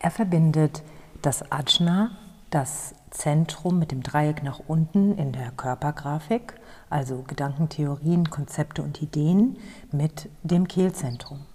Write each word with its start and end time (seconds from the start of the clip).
Er 0.00 0.10
verbindet 0.10 0.82
das 1.22 1.52
Ajna, 1.52 2.10
das 2.50 2.96
Zentrum 3.10 3.78
mit 3.78 3.92
dem 3.92 4.02
Dreieck 4.02 4.42
nach 4.42 4.58
unten 4.66 5.16
in 5.16 5.30
der 5.30 5.52
Körpergrafik, 5.52 6.54
also 6.90 7.22
Gedankentheorien, 7.28 8.30
Konzepte 8.30 8.82
und 8.82 9.00
Ideen, 9.00 9.58
mit 9.92 10.28
dem 10.42 10.66
Kehlzentrum. 10.66 11.46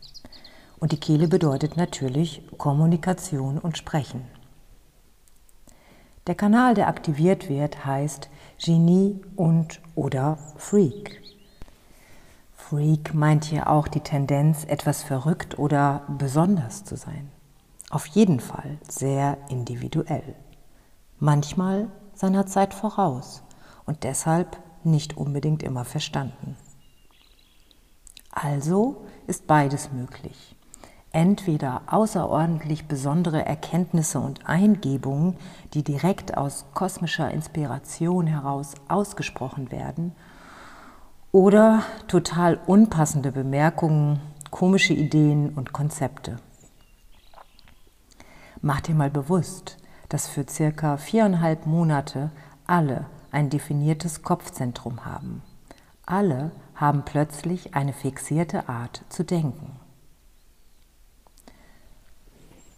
Und 0.79 0.93
die 0.93 0.99
Kehle 0.99 1.27
bedeutet 1.27 1.75
natürlich 1.75 2.41
Kommunikation 2.57 3.57
und 3.59 3.77
Sprechen. 3.77 4.38
Der 6.27 6.35
Kanal, 6.35 6.73
der 6.73 6.87
aktiviert 6.87 7.49
wird, 7.49 7.85
heißt 7.85 8.29
Genie 8.63 9.21
und 9.35 9.81
oder 9.95 10.37
Freak. 10.57 11.21
Freak 12.55 13.13
meint 13.13 13.45
hier 13.45 13.69
auch 13.69 13.87
die 13.87 14.01
Tendenz, 14.01 14.63
etwas 14.65 15.01
verrückt 15.01 15.57
oder 15.57 16.03
besonders 16.07 16.83
zu 16.83 16.97
sein. 16.97 17.31
Auf 17.89 18.05
jeden 18.05 18.39
Fall 18.39 18.77
sehr 18.87 19.37
individuell. 19.49 20.35
Manchmal 21.17 21.87
seiner 22.13 22.45
Zeit 22.45 22.73
voraus 22.73 23.41
und 23.85 24.03
deshalb 24.03 24.57
nicht 24.83 25.17
unbedingt 25.17 25.63
immer 25.63 25.85
verstanden. 25.85 26.55
Also 28.31 29.05
ist 29.25 29.47
beides 29.47 29.91
möglich 29.91 30.55
entweder 31.11 31.81
außerordentlich 31.87 32.87
besondere 32.87 33.45
Erkenntnisse 33.45 34.19
und 34.19 34.47
Eingebungen, 34.47 35.37
die 35.73 35.83
direkt 35.83 36.37
aus 36.37 36.65
kosmischer 36.73 37.31
Inspiration 37.31 38.27
heraus 38.27 38.73
ausgesprochen 38.87 39.71
werden, 39.71 40.13
oder 41.31 41.83
total 42.07 42.59
unpassende 42.65 43.31
Bemerkungen, 43.31 44.19
komische 44.49 44.93
Ideen 44.93 45.49
und 45.49 45.73
Konzepte. 45.73 46.37
Mach 48.61 48.81
dir 48.81 48.95
mal 48.95 49.11
bewusst, 49.11 49.77
dass 50.09 50.27
für 50.27 50.45
circa 50.49 50.97
viereinhalb 50.97 51.65
Monate 51.65 52.31
alle 52.65 53.05
ein 53.31 53.49
definiertes 53.49 54.23
Kopfzentrum 54.23 55.05
haben. 55.05 55.43
Alle 56.05 56.51
haben 56.73 57.03
plötzlich 57.05 57.75
eine 57.75 57.93
fixierte 57.93 58.67
Art 58.67 59.03
zu 59.09 59.23
denken. 59.23 59.78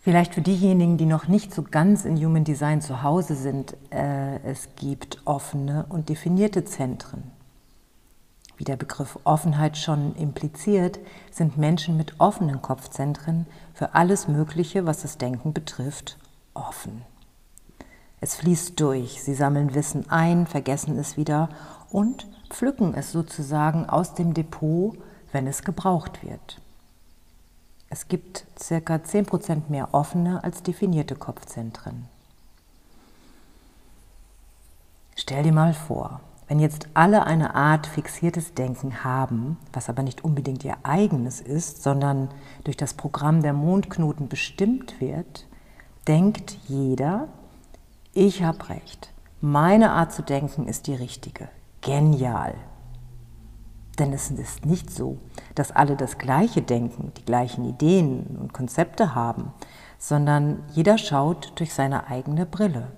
Vielleicht 0.04 0.34
für 0.34 0.42
diejenigen, 0.42 0.98
die 0.98 1.06
noch 1.06 1.28
nicht 1.28 1.54
so 1.54 1.62
ganz 1.62 2.06
in 2.06 2.18
Human 2.18 2.44
Design 2.44 2.82
zu 2.82 3.04
Hause 3.04 3.36
sind, 3.36 3.78
äh, 3.92 4.40
es 4.44 4.70
gibt 4.76 5.22
offene 5.26 5.86
und 5.90 6.10
definierte 6.10 6.66
Zentren. 6.66 7.32
Wie 8.58 8.64
der 8.64 8.78
Begriff 8.78 9.20
Offenheit 9.26 9.78
schon 9.78 10.16
impliziert, 10.16 11.00
sind 11.30 11.58
Menschen 11.58 11.98
mit 11.98 12.20
offenen 12.20 12.64
Kopfzentren 12.64 13.46
für 13.76 13.94
alles 13.94 14.28
Mögliche, 14.28 14.88
was 14.88 15.04
das 15.04 15.20
Denken 15.20 15.54
betrifft, 15.54 16.18
offen. 16.56 17.04
Es 18.20 18.36
fließt 18.36 18.80
durch, 18.80 19.22
sie 19.22 19.34
sammeln 19.34 19.74
Wissen 19.76 20.10
ein, 20.10 20.48
vergessen 20.48 20.98
es 20.98 21.18
wieder 21.18 21.50
und 21.90 22.28
pflücken 22.50 22.94
es 22.94 23.12
sozusagen 23.12 23.88
aus 23.88 24.14
dem 24.14 24.34
Depot, 24.34 24.96
wenn 25.32 25.48
es 25.48 25.64
gebraucht 25.64 26.24
wird. 26.24 26.61
Es 27.92 28.08
gibt 28.08 28.46
ca. 28.58 28.96
10% 28.96 29.64
mehr 29.68 29.90
offene 29.94 30.46
als 30.46 30.64
definierte 30.64 31.16
Kopfzentren. 31.16 32.08
Stell 35.18 35.44
dir 35.44 35.52
mal 35.52 35.74
vor, 35.74 36.22
wenn 36.48 36.62
jetzt 36.62 36.88
alle 36.94 37.26
eine 37.26 37.54
Art 37.54 37.86
fixiertes 37.88 38.54
Denken 38.54 39.04
haben, 39.04 39.58
was 39.74 39.90
aber 39.90 40.04
nicht 40.04 40.24
unbedingt 40.24 40.64
ihr 40.64 40.78
eigenes 40.84 41.42
ist, 41.42 41.84
sondern 41.84 42.30
durch 42.64 42.78
das 42.78 42.94
Programm 42.94 43.42
der 43.42 43.52
Mondknoten 43.52 44.30
bestimmt 44.30 45.02
wird, 45.02 45.46
denkt 46.08 46.58
jeder, 46.70 47.28
ich 48.14 48.42
habe 48.42 48.70
recht, 48.70 49.12
meine 49.42 49.92
Art 49.92 50.14
zu 50.14 50.24
denken 50.24 50.66
ist 50.66 50.88
die 50.88 50.96
richtige. 50.96 51.50
Genial. 51.82 52.56
Denn 54.00 54.14
es 54.14 54.32
ist 54.32 54.66
nicht 54.66 54.90
so, 54.90 55.18
dass 55.56 55.72
alle 55.72 55.96
das 55.96 56.18
Gleiche 56.18 56.62
denken, 56.62 57.12
die 57.18 57.26
gleichen 57.26 57.66
Ideen 57.66 58.38
und 58.40 58.54
Konzepte 58.54 59.16
haben, 59.16 59.54
sondern 59.98 60.64
jeder 60.74 60.98
schaut 60.98 61.54
durch 61.56 61.74
seine 61.74 62.08
eigene 62.08 62.46
Brille. 62.46 62.92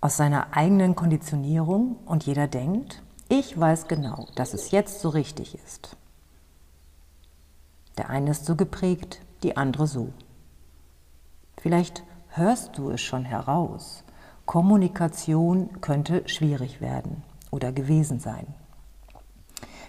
Aus 0.00 0.16
seiner 0.16 0.56
eigenen 0.56 0.94
Konditionierung 0.94 1.96
und 2.06 2.24
jeder 2.24 2.46
denkt, 2.46 3.02
ich 3.28 3.58
weiß 3.58 3.86
genau, 3.86 4.26
dass 4.34 4.54
es 4.54 4.70
jetzt 4.70 5.00
so 5.00 5.10
richtig 5.10 5.56
ist. 5.66 5.96
Der 7.98 8.08
eine 8.08 8.30
ist 8.30 8.46
so 8.46 8.56
geprägt, 8.56 9.20
die 9.42 9.56
andere 9.56 9.86
so. 9.86 10.12
Vielleicht 11.60 12.02
hörst 12.28 12.78
du 12.78 12.90
es 12.90 13.02
schon 13.02 13.24
heraus. 13.24 14.04
Kommunikation 14.46 15.80
könnte 15.80 16.26
schwierig 16.26 16.80
werden 16.80 17.22
oder 17.50 17.72
gewesen 17.72 18.20
sein. 18.20 18.46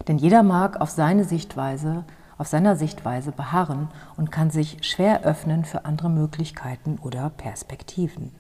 Denn 0.08 0.18
jeder 0.18 0.42
mag 0.44 0.80
auf 0.82 0.90
seine 0.90 1.26
Sichtweise, 1.26 2.06
auf 2.38 2.48
seiner 2.48 2.76
Sichtweise 2.76 3.32
beharren 3.32 3.90
und 4.18 4.32
kann 4.32 4.50
sich 4.50 4.78
schwer 4.82 5.24
öffnen 5.24 5.66
für 5.66 5.86
andere 5.86 6.10
Möglichkeiten 6.10 6.98
oder 7.02 7.30
Perspektiven. 7.30 8.32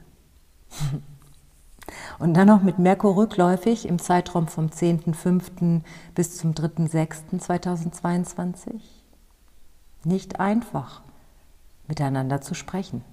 Und 2.19 2.36
dann 2.36 2.48
noch 2.48 2.62
mit 2.62 2.80
Merkur 2.80 3.18
rückläufig 3.18 3.86
im 3.88 4.00
Zeitraum 4.00 4.48
vom 4.48 4.68
10.05. 4.68 5.81
bis 6.16 6.38
zum 6.38 6.54
3.06.2022. 6.54 8.80
Nicht 10.04 10.39
einfach, 10.39 11.01
miteinander 11.88 12.42
zu 12.42 12.54
sprechen. 12.54 13.04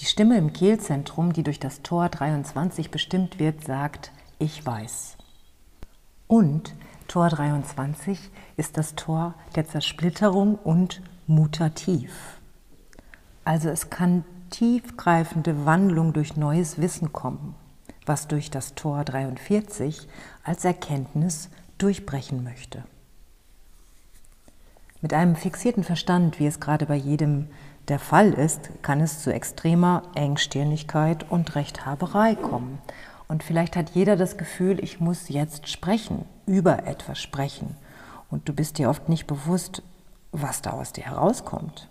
Die 0.00 0.06
Stimme 0.06 0.38
im 0.38 0.52
Kehlzentrum, 0.52 1.32
die 1.32 1.42
durch 1.42 1.58
das 1.60 1.82
Tor 1.82 2.08
23 2.08 2.90
bestimmt 2.90 3.38
wird, 3.38 3.64
sagt, 3.64 4.12
ich 4.38 4.64
weiß. 4.64 5.17
Und 6.28 6.74
Tor 7.08 7.30
23 7.30 8.30
ist 8.58 8.76
das 8.76 8.94
Tor 8.94 9.34
der 9.56 9.66
Zersplitterung 9.66 10.56
und 10.56 11.00
mutativ. 11.26 12.38
Also 13.44 13.70
es 13.70 13.88
kann 13.88 14.24
tiefgreifende 14.50 15.64
Wandlung 15.64 16.12
durch 16.12 16.36
neues 16.36 16.78
Wissen 16.78 17.12
kommen, 17.12 17.54
was 18.04 18.28
durch 18.28 18.50
das 18.50 18.74
Tor 18.74 19.04
43 19.04 20.06
als 20.44 20.66
Erkenntnis 20.66 21.48
durchbrechen 21.78 22.44
möchte. 22.44 22.84
Mit 25.00 25.14
einem 25.14 25.34
fixierten 25.34 25.84
Verstand, 25.84 26.38
wie 26.40 26.46
es 26.46 26.60
gerade 26.60 26.84
bei 26.84 26.96
jedem 26.96 27.48
der 27.88 27.98
Fall 27.98 28.34
ist, 28.34 28.68
kann 28.82 29.00
es 29.00 29.22
zu 29.22 29.32
extremer 29.32 30.02
Engstirnigkeit 30.14 31.24
und 31.30 31.54
Rechthaberei 31.54 32.34
kommen. 32.34 32.80
Und 33.28 33.42
vielleicht 33.42 33.76
hat 33.76 33.90
jeder 33.90 34.16
das 34.16 34.38
Gefühl, 34.38 34.82
ich 34.82 35.00
muss 35.00 35.28
jetzt 35.28 35.68
sprechen, 35.68 36.24
über 36.46 36.86
etwas 36.86 37.20
sprechen. 37.20 37.76
Und 38.30 38.48
du 38.48 38.54
bist 38.54 38.78
dir 38.78 38.88
oft 38.88 39.08
nicht 39.08 39.26
bewusst, 39.26 39.82
was 40.32 40.62
da 40.62 40.70
aus 40.70 40.92
dir 40.92 41.04
herauskommt. 41.04 41.88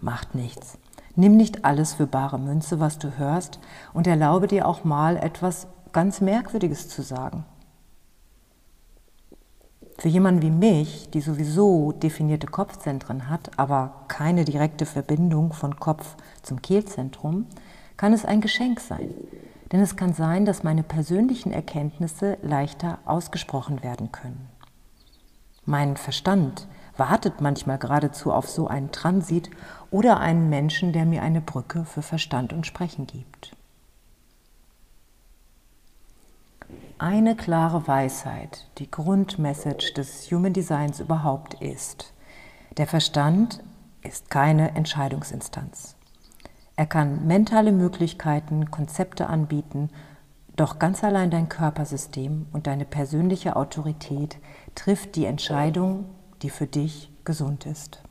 Macht 0.00 0.34
nichts. 0.34 0.78
Nimm 1.14 1.36
nicht 1.36 1.64
alles 1.64 1.94
für 1.94 2.06
bare 2.06 2.38
Münze, 2.38 2.80
was 2.80 2.98
du 2.98 3.16
hörst, 3.16 3.58
und 3.94 4.06
erlaube 4.06 4.48
dir 4.48 4.66
auch 4.68 4.84
mal 4.84 5.16
etwas 5.16 5.68
ganz 5.92 6.20
Merkwürdiges 6.20 6.88
zu 6.88 7.02
sagen. 7.02 7.44
Für 9.98 10.08
jemanden 10.08 10.42
wie 10.42 10.50
mich, 10.50 11.08
die 11.08 11.22
sowieso 11.22 11.92
definierte 11.92 12.46
Kopfzentren 12.46 13.30
hat, 13.30 13.58
aber 13.58 14.04
keine 14.08 14.44
direkte 14.44 14.84
Verbindung 14.84 15.54
von 15.54 15.80
Kopf 15.80 16.16
zum 16.42 16.60
Kehlzentrum, 16.60 17.46
kann 17.96 18.12
es 18.12 18.26
ein 18.26 18.42
Geschenk 18.42 18.80
sein. 18.80 19.14
Denn 19.72 19.80
es 19.80 19.96
kann 19.96 20.12
sein, 20.12 20.44
dass 20.44 20.62
meine 20.62 20.82
persönlichen 20.82 21.52
Erkenntnisse 21.52 22.38
leichter 22.42 22.98
ausgesprochen 23.04 23.82
werden 23.82 24.12
können. 24.12 24.48
Mein 25.64 25.96
Verstand 25.96 26.68
wartet 26.96 27.40
manchmal 27.40 27.78
geradezu 27.78 28.32
auf 28.32 28.48
so 28.48 28.68
einen 28.68 28.92
Transit 28.92 29.50
oder 29.90 30.20
einen 30.20 30.48
Menschen, 30.48 30.92
der 30.92 31.04
mir 31.04 31.22
eine 31.22 31.40
Brücke 31.40 31.84
für 31.84 32.02
Verstand 32.02 32.52
und 32.52 32.66
Sprechen 32.66 33.06
gibt. 33.06 33.56
Eine 36.98 37.36
klare 37.36 37.86
Weisheit, 37.86 38.68
die 38.78 38.90
Grundmessage 38.90 39.92
des 39.94 40.30
Human 40.30 40.52
Designs 40.52 41.00
überhaupt 41.00 41.54
ist, 41.54 42.14
der 42.76 42.86
Verstand 42.86 43.62
ist 44.02 44.30
keine 44.30 44.74
Entscheidungsinstanz. 44.74 45.95
Er 46.76 46.86
kann 46.86 47.26
mentale 47.26 47.72
Möglichkeiten, 47.72 48.70
Konzepte 48.70 49.28
anbieten, 49.28 49.88
doch 50.56 50.78
ganz 50.78 51.02
allein 51.02 51.30
dein 51.30 51.48
Körpersystem 51.48 52.46
und 52.52 52.66
deine 52.66 52.84
persönliche 52.84 53.56
Autorität 53.56 54.38
trifft 54.74 55.16
die 55.16 55.24
Entscheidung, 55.24 56.04
die 56.42 56.50
für 56.50 56.66
dich 56.66 57.10
gesund 57.24 57.66
ist. 57.66 58.02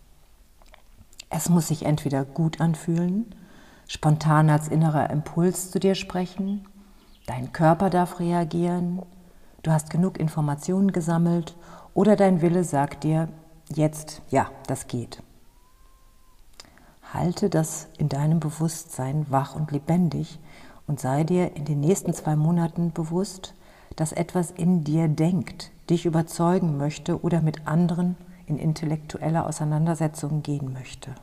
Es 1.29 1.49
muss 1.49 1.67
sich 1.67 1.85
entweder 1.85 2.25
gut 2.25 2.61
anfühlen, 2.61 3.25
spontan 3.87 4.49
als 4.49 4.67
innerer 4.67 5.09
Impuls 5.09 5.71
zu 5.71 5.79
dir 5.79 5.95
sprechen, 5.95 6.65
dein 7.27 7.51
Körper 7.51 7.89
darf 7.89 8.19
reagieren, 8.19 9.01
du 9.63 9.71
hast 9.71 9.89
genug 9.89 10.19
Informationen 10.19 10.91
gesammelt 10.91 11.55
oder 11.93 12.15
dein 12.15 12.41
Wille 12.41 12.63
sagt 12.63 13.03
dir, 13.03 13.29
jetzt, 13.73 14.21
ja, 14.29 14.49
das 14.67 14.87
geht. 14.87 15.21
Halte 17.15 17.49
das 17.49 17.87
in 17.97 18.09
deinem 18.09 18.41
Bewusstsein 18.41 19.25
wach 19.29 19.55
und 19.55 19.71
lebendig 19.71 20.37
und 20.85 20.99
sei 20.99 21.23
dir 21.23 21.55
in 21.55 21.63
den 21.63 21.79
nächsten 21.79 22.13
zwei 22.13 22.35
Monaten 22.35 22.91
bewusst, 22.91 23.53
dass 23.95 24.11
etwas 24.11 24.51
in 24.51 24.83
dir 24.83 25.07
denkt, 25.07 25.71
dich 25.89 26.05
überzeugen 26.05 26.75
möchte 26.75 27.21
oder 27.23 27.39
mit 27.39 27.67
anderen 27.67 28.17
in 28.47 28.57
intellektuelle 28.57 29.45
Auseinandersetzungen 29.45 30.43
gehen 30.43 30.73
möchte. 30.73 31.15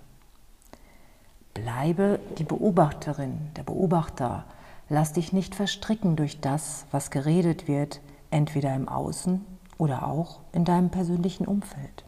Bleibe 1.52 2.20
die 2.38 2.44
Beobachterin, 2.44 3.50
der 3.56 3.64
Beobachter. 3.64 4.46
Lass 4.88 5.12
dich 5.12 5.34
nicht 5.34 5.54
verstricken 5.54 6.16
durch 6.16 6.40
das, 6.40 6.86
was 6.90 7.10
geredet 7.10 7.68
wird, 7.68 8.00
entweder 8.30 8.74
im 8.74 8.88
Außen 8.88 9.44
oder 9.76 10.06
auch 10.06 10.40
in 10.52 10.64
deinem 10.64 10.88
persönlichen 10.88 11.46
Umfeld. 11.46 12.04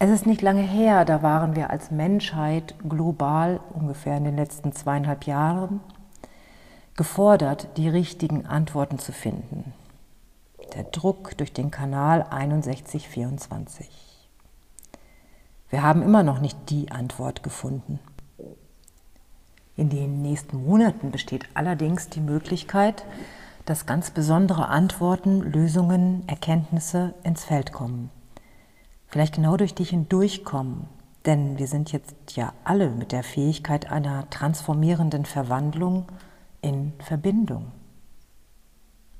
Es 0.00 0.10
ist 0.10 0.26
nicht 0.26 0.42
lange 0.42 0.62
her, 0.62 1.04
da 1.04 1.22
waren 1.22 1.54
wir 1.54 1.70
als 1.70 1.92
Menschheit 1.92 2.74
global, 2.88 3.60
ungefähr 3.72 4.16
in 4.16 4.24
den 4.24 4.36
letzten 4.36 4.72
zweieinhalb 4.72 5.24
Jahren, 5.26 5.80
gefordert, 6.96 7.68
die 7.76 7.88
richtigen 7.88 8.46
Antworten 8.46 8.98
zu 8.98 9.12
finden 9.12 9.72
der 10.74 10.84
Druck 10.84 11.36
durch 11.36 11.52
den 11.52 11.70
Kanal 11.70 12.26
6124. 12.30 13.88
Wir 15.68 15.82
haben 15.82 16.02
immer 16.02 16.22
noch 16.22 16.40
nicht 16.40 16.58
die 16.68 16.90
Antwort 16.90 17.42
gefunden. 17.42 18.00
In 19.76 19.88
den 19.88 20.20
nächsten 20.22 20.64
Monaten 20.64 21.10
besteht 21.10 21.44
allerdings 21.54 22.08
die 22.08 22.20
Möglichkeit, 22.20 23.04
dass 23.64 23.86
ganz 23.86 24.10
besondere 24.10 24.68
Antworten, 24.68 25.40
Lösungen, 25.40 26.24
Erkenntnisse 26.26 27.14
ins 27.22 27.44
Feld 27.44 27.72
kommen. 27.72 28.10
Vielleicht 29.10 29.34
genau 29.34 29.56
durch 29.56 29.74
dich 29.74 29.90
hindurchkommen, 29.90 30.88
denn 31.26 31.58
wir 31.58 31.66
sind 31.66 31.92
jetzt 31.92 32.14
ja 32.36 32.52
alle 32.64 32.90
mit 32.90 33.12
der 33.12 33.22
Fähigkeit 33.22 33.90
einer 33.90 34.30
transformierenden 34.30 35.24
Verwandlung 35.24 36.06
in 36.62 36.92
Verbindung. 37.00 37.72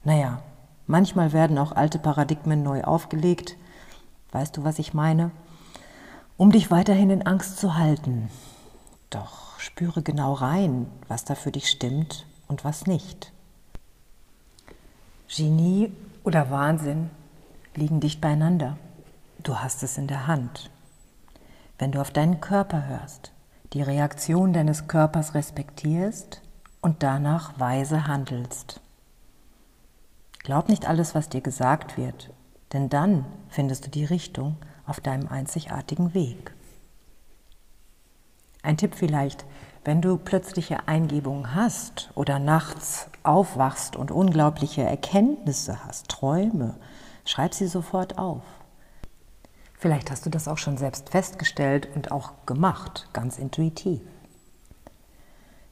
Naja, 0.04 0.42
Manchmal 0.90 1.32
werden 1.32 1.56
auch 1.56 1.70
alte 1.70 2.00
Paradigmen 2.00 2.64
neu 2.64 2.82
aufgelegt. 2.82 3.56
Weißt 4.32 4.56
du, 4.56 4.64
was 4.64 4.80
ich 4.80 4.92
meine? 4.92 5.30
Um 6.36 6.50
dich 6.50 6.72
weiterhin 6.72 7.10
in 7.10 7.24
Angst 7.24 7.58
zu 7.58 7.76
halten. 7.76 8.28
Doch 9.08 9.60
spüre 9.60 10.02
genau 10.02 10.32
rein, 10.32 10.88
was 11.06 11.24
da 11.24 11.36
für 11.36 11.52
dich 11.52 11.70
stimmt 11.70 12.26
und 12.48 12.64
was 12.64 12.88
nicht. 12.88 13.30
Genie 15.28 15.92
oder 16.24 16.50
Wahnsinn 16.50 17.10
liegen 17.76 18.00
dicht 18.00 18.20
beieinander. 18.20 18.76
Du 19.42 19.58
hast 19.58 19.82
es 19.82 19.96
in 19.96 20.06
der 20.06 20.26
Hand. 20.26 20.70
Wenn 21.78 21.92
du 21.92 22.00
auf 22.00 22.10
deinen 22.10 22.42
Körper 22.42 22.86
hörst, 22.86 23.32
die 23.72 23.80
Reaktion 23.80 24.52
deines 24.52 24.86
Körpers 24.86 25.34
respektierst 25.34 26.42
und 26.82 27.02
danach 27.02 27.58
weise 27.58 28.06
handelst. 28.06 28.80
Glaub 30.40 30.68
nicht 30.68 30.86
alles, 30.86 31.14
was 31.14 31.30
dir 31.30 31.40
gesagt 31.40 31.96
wird, 31.96 32.30
denn 32.74 32.90
dann 32.90 33.24
findest 33.48 33.86
du 33.86 33.90
die 33.90 34.04
Richtung 34.04 34.56
auf 34.84 35.00
deinem 35.00 35.28
einzigartigen 35.28 36.12
Weg. 36.12 36.54
Ein 38.62 38.76
Tipp 38.76 38.94
vielleicht, 38.94 39.46
wenn 39.84 40.02
du 40.02 40.18
plötzliche 40.18 40.86
Eingebungen 40.86 41.54
hast 41.54 42.10
oder 42.14 42.38
nachts 42.38 43.08
aufwachst 43.22 43.96
und 43.96 44.10
unglaubliche 44.10 44.82
Erkenntnisse 44.82 45.82
hast, 45.84 46.08
Träume, 46.08 46.76
schreib 47.24 47.54
sie 47.54 47.68
sofort 47.68 48.18
auf. 48.18 48.42
Vielleicht 49.80 50.10
hast 50.10 50.26
du 50.26 50.30
das 50.30 50.46
auch 50.46 50.58
schon 50.58 50.76
selbst 50.76 51.08
festgestellt 51.08 51.88
und 51.94 52.12
auch 52.12 52.32
gemacht, 52.44 53.08
ganz 53.14 53.38
intuitiv. 53.38 54.02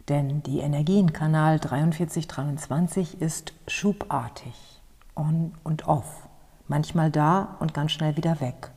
Denn 0.08 0.42
die 0.44 0.60
Energienkanal 0.60 1.58
4323 1.58 3.20
ist 3.20 3.52
schubartig, 3.66 4.80
on 5.14 5.52
und 5.62 5.86
off, 5.86 6.26
manchmal 6.68 7.10
da 7.10 7.58
und 7.60 7.74
ganz 7.74 7.92
schnell 7.92 8.16
wieder 8.16 8.40
weg. 8.40 8.70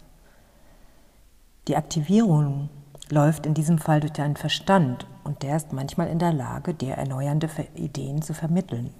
Die 1.70 1.78
Aktivierung 1.78 2.68
läuft 3.10 3.46
in 3.46 3.54
diesem 3.54 3.78
Fall 3.78 4.02
durch 4.02 4.12
deinen 4.12 4.36
Verstand 4.36 5.08
und 5.24 5.44
der 5.44 5.56
ist 5.56 5.72
manchmal 5.72 6.10
in 6.10 6.20
der 6.20 6.34
Lage, 6.34 6.74
dir 6.74 6.96
erneuernde 6.96 7.50
Ideen 7.76 8.22
zu 8.22 8.34
vermitteln. 8.34 8.94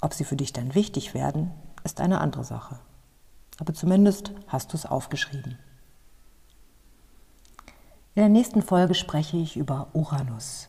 Ob 0.00 0.14
sie 0.14 0.24
für 0.24 0.36
dich 0.36 0.54
dann 0.54 0.74
wichtig 0.74 1.12
werden, 1.12 1.50
ist 1.84 2.00
eine 2.00 2.22
andere 2.22 2.44
Sache. 2.44 2.78
Aber 3.58 3.74
zumindest 3.74 4.32
hast 4.46 4.72
du 4.72 4.76
es 4.76 4.86
aufgeschrieben. 4.86 5.58
In 8.14 8.22
der 8.22 8.28
nächsten 8.28 8.62
Folge 8.62 8.94
spreche 8.94 9.36
ich 9.36 9.56
über 9.56 9.88
Uranus 9.92 10.68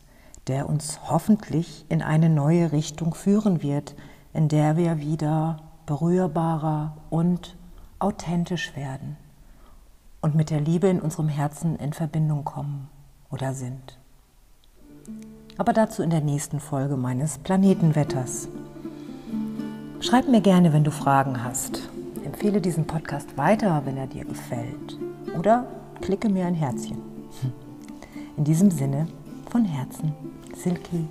der 0.50 0.68
uns 0.68 0.98
hoffentlich 1.08 1.84
in 1.88 2.02
eine 2.02 2.28
neue 2.28 2.72
Richtung 2.72 3.14
führen 3.14 3.62
wird, 3.62 3.94
in 4.32 4.48
der 4.48 4.76
wir 4.76 4.98
wieder 4.98 5.58
berührbarer 5.86 6.96
und 7.08 7.56
authentisch 8.00 8.74
werden 8.76 9.16
und 10.20 10.34
mit 10.34 10.50
der 10.50 10.60
Liebe 10.60 10.88
in 10.88 11.00
unserem 11.00 11.28
Herzen 11.28 11.76
in 11.76 11.92
Verbindung 11.92 12.44
kommen 12.44 12.88
oder 13.30 13.54
sind. 13.54 13.98
Aber 15.56 15.72
dazu 15.72 16.02
in 16.02 16.10
der 16.10 16.20
nächsten 16.20 16.58
Folge 16.58 16.96
meines 16.96 17.38
Planetenwetters. 17.38 18.48
Schreib 20.00 20.26
mir 20.28 20.40
gerne, 20.40 20.72
wenn 20.72 20.84
du 20.84 20.90
Fragen 20.90 21.44
hast. 21.44 21.90
Empfehle 22.40 22.62
diesen 22.62 22.86
Podcast 22.86 23.36
weiter, 23.36 23.82
wenn 23.84 23.98
er 23.98 24.06
dir 24.06 24.24
gefällt. 24.24 24.98
Oder 25.38 25.66
klicke 26.00 26.30
mir 26.30 26.46
ein 26.46 26.54
Herzchen. 26.54 26.96
In 28.38 28.44
diesem 28.44 28.70
Sinne, 28.70 29.08
von 29.50 29.66
Herzen, 29.66 30.14
Silke. 30.56 31.04